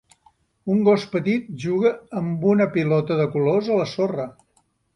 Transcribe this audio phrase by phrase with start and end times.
[0.75, 1.91] Un gos petit juga
[2.21, 4.31] amb una pilota de colors a la sorra.